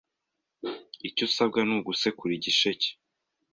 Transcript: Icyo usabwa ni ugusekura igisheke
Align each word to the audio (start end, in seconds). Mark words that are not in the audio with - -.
Icyo 1.07 1.23
usabwa 1.27 1.59
ni 1.67 1.73
ugusekura 1.77 2.31
igisheke 2.35 2.89